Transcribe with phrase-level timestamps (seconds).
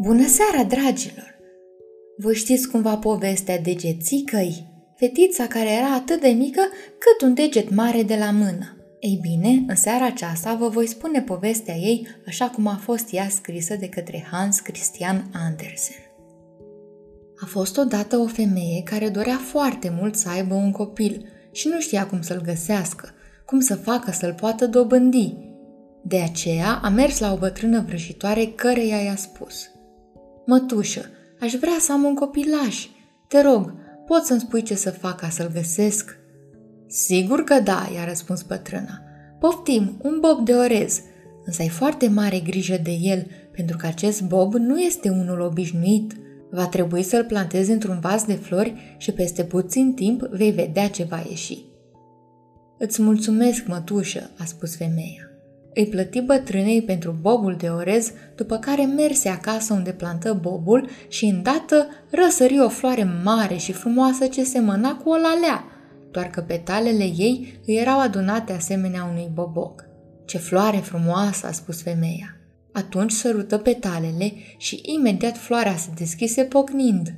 [0.00, 1.34] Bună seara, dragilor!
[2.16, 4.66] Voi știți cumva povestea degețicăi?
[4.96, 6.60] Fetița care era atât de mică
[6.98, 8.76] cât un deget mare de la mână.
[9.00, 13.28] Ei bine, în seara aceasta vă voi spune povestea ei așa cum a fost ea
[13.28, 15.96] scrisă de către Hans Christian Andersen.
[17.42, 21.80] A fost odată o femeie care dorea foarte mult să aibă un copil și nu
[21.80, 23.08] știa cum să-l găsească,
[23.46, 25.36] cum să facă să-l poată dobândi.
[26.04, 29.54] De aceea a mers la o bătrână vrăjitoare căreia i-a spus–
[30.50, 31.00] Mătușă,
[31.40, 32.86] aș vrea să am un copilaș.
[33.26, 33.72] Te rog,
[34.06, 36.16] poți să-mi spui ce să fac ca să-l găsesc?"
[36.86, 39.00] Sigur că da, i-a răspuns bătrâna.
[39.40, 41.00] Poftim, un bob de orez,
[41.44, 46.12] însă ai foarte mare grijă de el, pentru că acest bob nu este unul obișnuit.
[46.50, 51.04] Va trebui să-l plantezi într-un vas de flori și peste puțin timp vei vedea ce
[51.04, 51.64] va ieși.
[52.78, 55.30] Îți mulțumesc, mătușă, a spus femeia.
[55.78, 61.24] Îi plăti bătrânei pentru bobul de orez, după care merse acasă unde plantă bobul și
[61.24, 65.64] îndată răsări o floare mare și frumoasă ce semăna cu o lalea,
[66.10, 69.84] doar că petalele ei îi erau adunate asemenea unui boboc.
[70.26, 72.36] Ce floare frumoasă, a spus femeia.
[72.72, 77.14] Atunci sărută petalele și imediat floarea se deschise pocnind.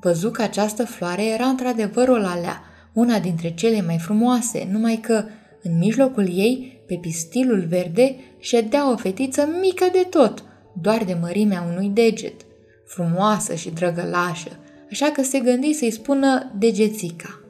[0.00, 5.24] Văzu că această floare era într-adevăr o lalea, una dintre cele mai frumoase, numai că,
[5.62, 10.44] în mijlocul ei, pe pistilul verde ședea o fetiță mică de tot,
[10.80, 12.40] doar de mărimea unui deget,
[12.86, 14.50] frumoasă și drăgălașă,
[14.90, 17.40] așa că se gândi să-i spună degețica.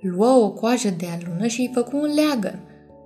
[0.00, 2.60] Luă o coajă de alună și îi făcu un leagăn,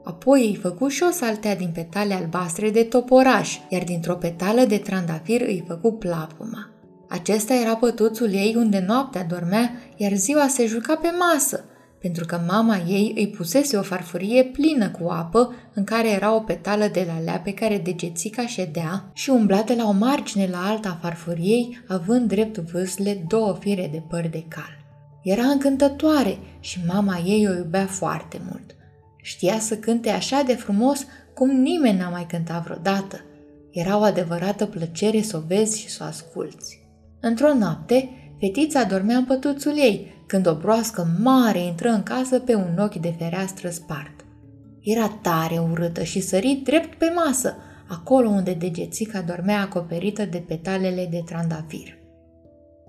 [0.05, 4.77] apoi îi făcu și o saltea din petale albastre de toporaș, iar dintr-o petală de
[4.77, 6.70] trandafir îi făcu plapuma.
[7.08, 11.64] Acesta era pătuțul ei unde noaptea dormea, iar ziua se juca pe masă–
[12.03, 16.41] pentru că mama ei îi pusese o farfurie plină cu apă în care era o
[16.41, 20.89] petală de lalea pe care degețica ședea și umbla de la o margine la alta
[20.89, 24.80] a farfuriei, având drept vâsle două fire de păr de cal.
[25.23, 28.74] Era încântătoare și mama ei o iubea foarte mult.
[29.17, 33.20] Știa să cânte așa de frumos cum nimeni n-a mai cântat vreodată.
[33.70, 36.80] Era o adevărată plăcere să o vezi și să o asculți.
[37.20, 38.08] Într-o noapte,
[38.40, 42.95] fetița dormea în pătuțul ei, când o broască mare intră în casă pe un ochi
[42.95, 44.25] de fereastră spart.
[44.81, 47.57] Era tare urâtă și sări drept pe masă,
[47.89, 51.98] acolo unde degețica dormea acoperită de petalele de trandafir.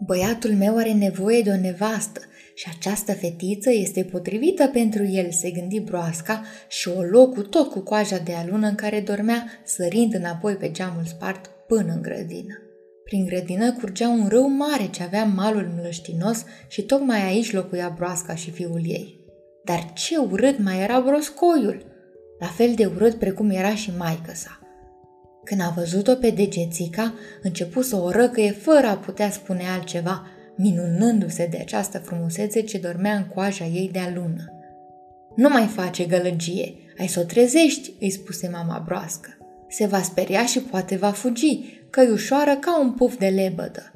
[0.05, 2.19] Băiatul meu are nevoie de o nevastă
[2.55, 7.71] și această fetiță este potrivită pentru el, se gândi broasca și o luă cu tot
[7.71, 12.62] cu coaja de alună în care dormea, sărind înapoi pe geamul spart până în grădină.
[13.03, 18.35] Prin grădină curgea un râu mare ce avea malul mlăștinos și tocmai aici locuia broasca
[18.35, 19.19] și fiul ei.
[19.63, 21.85] Dar ce urât mai era broscoiul!
[22.39, 24.59] La fel de urât precum era și maică sa.
[25.43, 31.47] Când a văzut-o pe degețica, începu să o răcăie fără a putea spune altceva, minunându-se
[31.51, 34.53] de această frumusețe ce dormea în coaja ei de alună.
[35.35, 39.29] Nu mai face gălăgie, ai să o trezești, îi spuse mama broască.
[39.69, 43.93] Se va speria și poate va fugi, căiușoară ca un puf de lebădă.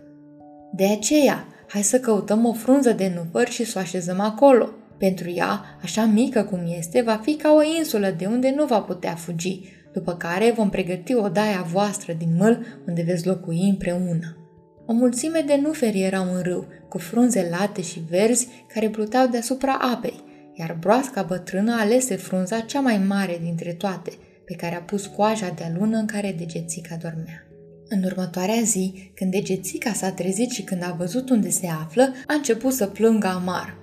[0.73, 4.69] De aceea, hai să căutăm o frunză de nufăr și să o așezăm acolo.
[4.97, 8.81] Pentru ea, așa mică cum este, va fi ca o insulă de unde nu va
[8.81, 9.61] putea fugi,
[9.93, 14.37] după care vom pregăti o daia voastră din măl unde veți locui împreună.
[14.85, 19.73] O mulțime de nuferi erau în râu, cu frunze late și verzi care pluteau deasupra
[19.93, 24.11] apei, iar broasca bătrână alese frunza cea mai mare dintre toate,
[24.45, 27.46] pe care a pus coaja de lună în care degețica dormea.
[27.89, 32.33] În următoarea zi, când degețica s-a trezit și când a văzut unde se află, a
[32.33, 33.77] început să plângă amar.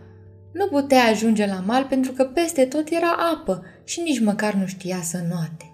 [0.52, 4.66] Nu putea ajunge la mal pentru că peste tot era apă și nici măcar nu
[4.66, 5.64] știa să noate.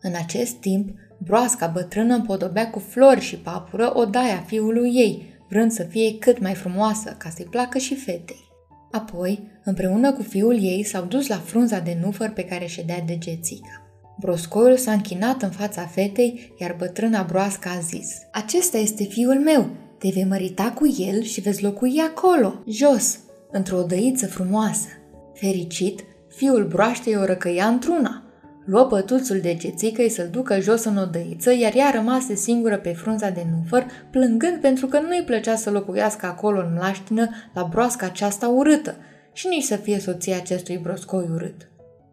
[0.00, 5.82] În acest timp, broasca bătrână împodobea cu flori și papură odaia fiului ei, vrând să
[5.82, 8.46] fie cât mai frumoasă ca să-i placă și fetei.
[8.90, 13.87] Apoi, împreună cu fiul ei, s-au dus la frunza de nufăr pe care ședea degețica.
[14.20, 19.68] Broscoiul s-a închinat în fața fetei, iar bătrâna broască a zis Acesta este fiul meu,
[19.98, 23.18] te vei mărita cu el și veți locui acolo, jos,
[23.50, 24.86] într-o odăiță frumoasă.
[25.34, 28.22] Fericit, fiul broaștei o răcăia într-una.
[28.64, 33.30] Luă pătuțul de gețică să-l ducă jos în odăiță, iar ea rămase singură pe frunza
[33.30, 38.48] de nufăr, plângând pentru că nu-i plăcea să locuiască acolo în mlaștină la broasca aceasta
[38.48, 38.96] urâtă
[39.32, 41.68] și nici să fie soția acestui broscoi urât.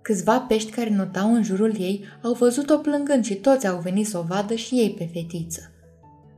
[0.08, 4.18] Câțiva pești care notau în jurul ei au văzut-o plângând și toți au venit să
[4.18, 5.72] o vadă și ei pe fetiță.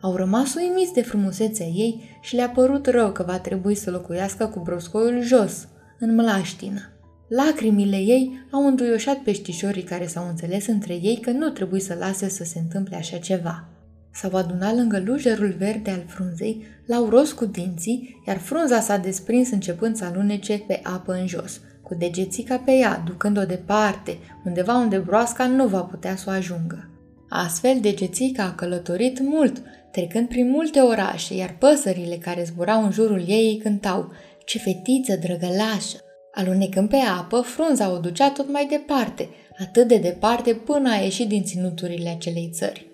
[0.02, 4.46] Au rămas uimiți de frumusețea ei și le-a părut rău că va trebui să locuiască
[4.46, 5.68] cu broscoiul jos,
[6.00, 6.80] în mlaștină.
[7.28, 12.30] Lacrimile ei au înduioșat peștișorii care s-au înțeles între ei că nu trebuie să lase
[12.30, 13.68] să se întâmple așa ceva.
[14.14, 19.52] S-au adunat lângă lujerul verde al frunzei, l-au ros cu dinții, iar frunza s-a desprins
[19.52, 24.98] începând să alunece pe apă în jos, cu degețica pe ea, ducând-o departe, undeva unde
[24.98, 26.90] broasca nu va putea să o ajungă.
[27.30, 29.62] Astfel, degețica a călătorit mult,
[29.92, 34.12] trecând prin multe orașe, iar păsările care zburau în jurul ei cântau
[34.46, 35.98] Ce fetiță drăgălașă!
[36.34, 39.30] Alunecând pe apă, frunza o ducea tot mai departe,
[39.60, 42.88] atât de departe până a ieșit din ținuturile acelei țări.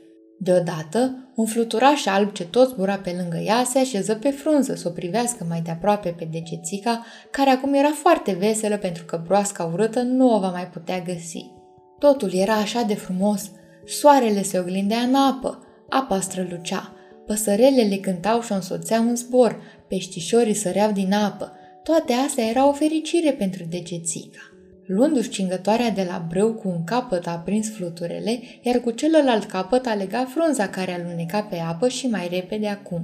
[0.44, 4.88] Deodată, un fluturaș alb ce tot zbura pe lângă ea se așeză pe frunză să
[4.88, 9.64] o privească mai de aproape pe degețica, care acum era foarte veselă pentru că broasca
[9.64, 11.52] urâtă nu o va mai putea găsi.
[12.00, 13.52] Totul era așa de frumos.
[13.86, 16.94] Soarele se oglindea în apă, apa strălucea,
[17.26, 21.52] păsărelele cântau și o însoțeau în zbor, peștișorii săreau din apă.
[21.84, 24.53] Toate astea erau o fericire pentru degețica.
[24.86, 29.86] Luându-și cingătoarea de la brâu cu un capăt a prins fluturele, iar cu celălalt capăt
[29.86, 33.02] a legat frunza care aluneca pe apă și mai repede acum.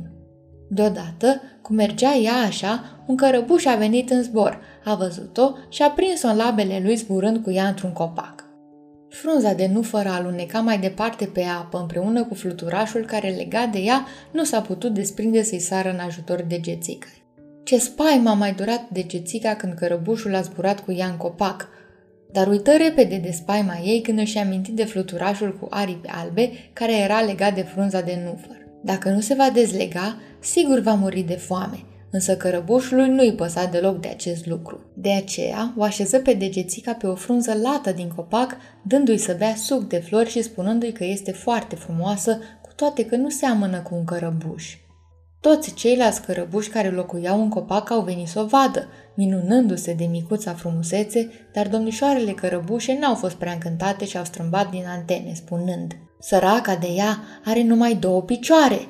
[0.69, 5.89] Deodată, cum mergea ea așa, un cărăbuș a venit în zbor, a văzut-o și a
[5.89, 8.43] prins-o în labele lui zburând cu ea într-un copac.
[9.09, 14.05] Frunza de nufără aluneca mai departe pe apă împreună cu fluturașul care lega de ea
[14.31, 17.07] nu s-a putut desprinde să-i sară în ajutor degețica.
[17.69, 21.67] Ce spaima a mai durat degețica când cărăbușul a zburat cu ea în copac,
[22.31, 26.97] dar uită repede de spaima ei când își aminti de fluturașul cu aripi albe care
[26.97, 28.55] era legat de frunza de nufăr.
[28.83, 31.79] Dacă nu se va dezlega, sigur va muri de foame,
[32.11, 34.79] însă cărăbușului nu-i păsa deloc de acest lucru.
[34.93, 39.55] De aceea o așeză pe degețica pe o frunză lată din copac, dându-i să bea
[39.55, 43.95] suc de flori și spunându-i că este foarte frumoasă, cu toate că nu seamănă cu
[43.95, 44.77] un cărăbuș.
[45.41, 50.53] Toți ceilalți cărăbuși care locuiau în copac au venit să o vadă, minunându-se de micuța
[50.53, 56.75] frumusețe, dar domnișoarele cărăbușe n-au fost prea încântate și au strâmbat din antene, spunând Săraca
[56.75, 58.87] de ea are numai două picioare.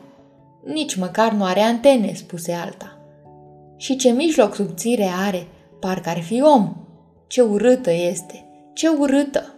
[0.65, 2.97] Nici măcar nu are antene, spuse alta.
[3.77, 5.47] Și ce mijloc subțire are,
[5.79, 6.75] parcă ar fi om.
[7.27, 9.53] Ce urâtă este, ce urâtă!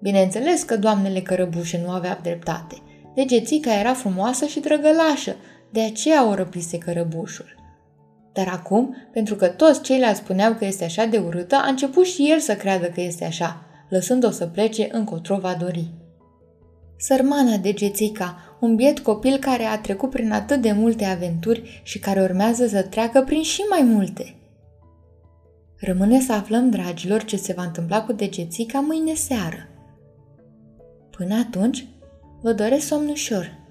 [0.00, 2.76] Bineînțeles că doamnele cărăbușe nu aveau dreptate.
[3.14, 5.36] Degețica era frumoasă și drăgălașă,
[5.72, 7.60] de aceea o răpise cărăbușul.
[8.32, 12.30] Dar acum, pentru că toți ceilalți spuneau că este așa de urâtă, a început și
[12.30, 15.90] el să creadă că este așa, lăsând-o să plece încotro va dori.
[16.96, 21.98] Sărmana de Gețica, un biet copil care a trecut prin atât de multe aventuri și
[21.98, 24.36] care urmează să treacă prin și mai multe.
[25.76, 29.68] Rămâne să aflăm, dragilor, ce se va întâmpla cu degețica mâine seară.
[31.10, 31.86] Până atunci,
[32.40, 33.61] vă doresc somn ușor.